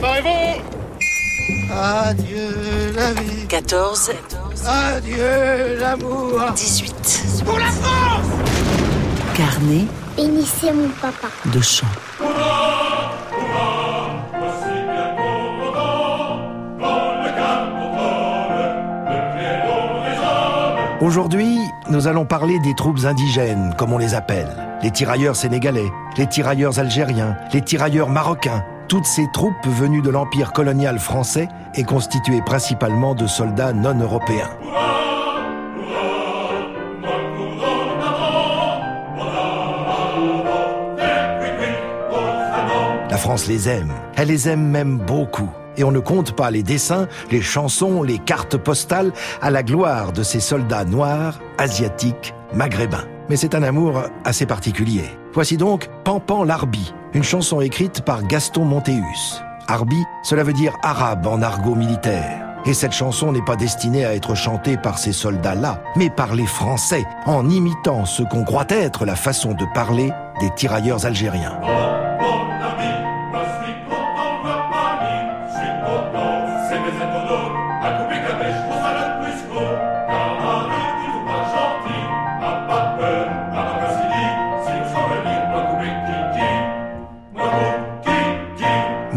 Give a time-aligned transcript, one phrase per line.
[0.00, 3.46] Préparez-vous Adieu la vie.
[3.48, 4.12] 14.
[4.66, 6.40] Adieu l'amour.
[6.54, 7.42] 18.
[7.44, 8.26] Pour la France
[9.36, 9.86] Carnet
[10.16, 11.28] Bénissez mon papa.
[11.52, 11.86] de chant.
[21.00, 21.58] Aujourd'hui,
[21.90, 24.48] nous allons parler des troupes indigènes, comme on les appelle.
[24.82, 28.64] Les tirailleurs sénégalais, les tirailleurs algériens, les tirailleurs marocains.
[28.88, 34.48] Toutes ces troupes venues de l'empire colonial français et constituées principalement de soldats non européens.
[43.10, 43.92] La France les aime.
[44.16, 45.50] Elle les aime même beaucoup.
[45.76, 50.12] Et on ne compte pas les dessins, les chansons, les cartes postales à la gloire
[50.12, 53.04] de ces soldats noirs, asiatiques, maghrébins.
[53.28, 55.04] Mais c'est un amour assez particulier.
[55.34, 59.42] Voici donc Pampan l'Arbi, une chanson écrite par Gaston Montéus.
[59.66, 62.44] Arbi, cela veut dire arabe en argot militaire.
[62.66, 66.46] Et cette chanson n'est pas destinée à être chantée par ces soldats-là, mais par les
[66.46, 71.58] Français, en imitant ce qu'on croit être la façon de parler des tirailleurs algériens.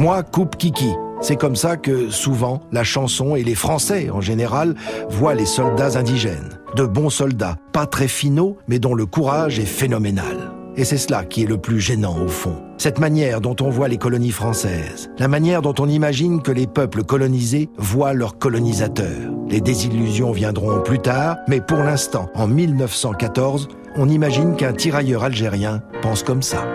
[0.01, 0.89] Moi, coupe Kiki.
[1.21, 4.73] C'est comme ça que, souvent, la chanson et les Français, en général,
[5.11, 6.57] voient les soldats indigènes.
[6.75, 10.53] De bons soldats, pas très finaux, mais dont le courage est phénoménal.
[10.75, 12.63] Et c'est cela qui est le plus gênant, au fond.
[12.79, 15.11] Cette manière dont on voit les colonies françaises.
[15.19, 19.29] La manière dont on imagine que les peuples colonisés voient leurs colonisateurs.
[19.49, 25.83] Les désillusions viendront plus tard, mais pour l'instant, en 1914, on imagine qu'un tirailleur algérien
[26.01, 26.65] pense comme ça.